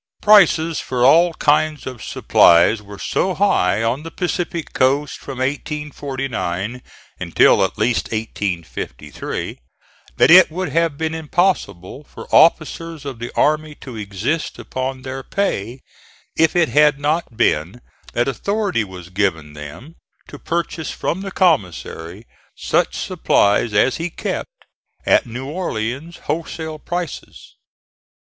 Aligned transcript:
Prices 0.19 0.79
for 0.79 1.05
all 1.05 1.35
kinds 1.35 1.85
of 1.85 2.03
supplies 2.03 2.81
were 2.81 2.97
so 2.97 3.35
high 3.35 3.83
on 3.83 4.01
the 4.01 4.09
Pacific 4.09 4.73
coast 4.73 5.19
from 5.19 5.37
1849 5.37 6.81
until 7.19 7.63
at 7.63 7.77
least 7.77 8.05
1853 8.11 9.59
that 10.17 10.31
it 10.31 10.49
would 10.49 10.69
have 10.69 10.97
been 10.97 11.13
impossible 11.13 12.03
for 12.03 12.27
officers 12.33 13.05
of 13.05 13.19
the 13.19 13.31
army 13.35 13.75
to 13.75 13.95
exist 13.95 14.57
upon 14.57 15.03
their 15.03 15.21
pay, 15.21 15.81
if 16.35 16.55
it 16.55 16.69
had 16.69 16.99
not 16.99 17.37
been 17.37 17.79
that 18.13 18.27
authority 18.27 18.83
was 18.83 19.09
given 19.11 19.53
them 19.53 19.93
to 20.27 20.39
purchase 20.39 20.89
from 20.89 21.21
the 21.21 21.29
commissary 21.29 22.25
such 22.57 22.97
supplies 22.97 23.71
as 23.71 23.97
he 23.97 24.09
kept, 24.09 24.49
at 25.05 25.27
New 25.27 25.47
Orleans 25.47 26.17
wholesale 26.23 26.79
prices. 26.79 27.53